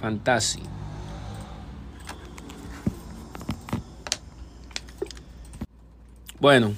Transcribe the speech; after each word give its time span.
Fantasy. 0.00 0.62
Bueno, 6.40 6.74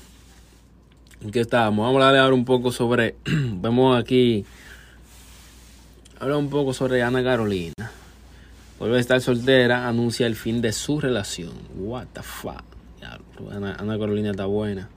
¿en 1.23 1.31
qué 1.31 1.41
estábamos? 1.41 1.87
Vamos 1.87 2.03
a 2.03 2.09
hablar 2.09 2.33
un 2.33 2.45
poco 2.45 2.71
sobre. 2.71 3.17
vemos 3.25 3.99
aquí. 3.99 4.45
Habla 6.21 6.37
un 6.37 6.51
poco 6.51 6.75
sobre 6.75 7.03
Ana 7.03 7.25
Carolina. 7.25 7.91
Vuelve 8.79 8.99
a 8.99 9.01
estar 9.01 9.21
soltera, 9.21 9.89
anuncia 9.89 10.27
el 10.27 10.37
fin 10.37 10.61
de 10.61 10.73
su 10.73 11.01
relación. 11.01 11.53
What 11.77 12.09
the 12.13 12.23
fuck. 12.23 12.63
Ana, 13.51 13.77
Ana 13.79 13.99
Carolina 13.99 14.31
está 14.31 14.47
buena. 14.47 14.89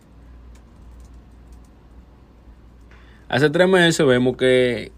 Hace 3.30 3.50
tres 3.50 3.68
meses 3.68 4.06
vemos 4.06 4.38
que, 4.38 4.92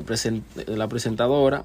present, 0.00 0.42
la 0.66 0.88
presentadora 0.88 1.64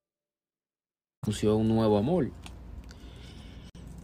anunció 1.23 1.55
un 1.55 1.67
nuevo 1.67 1.99
amor. 1.99 2.31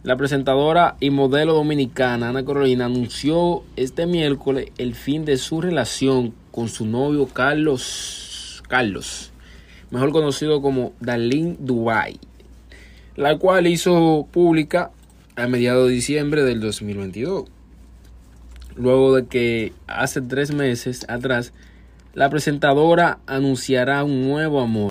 La 0.04 0.16
presentadora 0.16 0.96
y 1.00 1.10
modelo 1.10 1.52
dominicana 1.52 2.28
Ana 2.28 2.44
Carolina 2.44 2.84
anunció 2.84 3.64
este 3.74 4.06
miércoles 4.06 4.68
el 4.78 4.94
fin 4.94 5.24
de 5.24 5.36
su 5.36 5.60
relación 5.60 6.32
con 6.52 6.68
su 6.68 6.86
novio 6.86 7.26
Carlos 7.26 8.62
Carlos, 8.68 9.32
mejor 9.90 10.12
conocido 10.12 10.62
como 10.62 10.92
Darlene 11.00 11.56
Dubai, 11.58 12.20
la 13.16 13.36
cual 13.36 13.66
hizo 13.66 14.28
pública 14.30 14.92
a 15.34 15.48
mediados 15.48 15.88
de 15.88 15.94
diciembre 15.94 16.44
del 16.44 16.60
2022. 16.60 17.46
Luego 18.76 19.16
de 19.16 19.26
que 19.26 19.72
hace 19.88 20.20
tres 20.20 20.54
meses 20.54 21.04
atrás 21.08 21.52
la 22.14 22.30
presentadora 22.30 23.18
anunciará 23.26 24.04
un 24.04 24.22
nuevo 24.22 24.60
amor. 24.60 24.90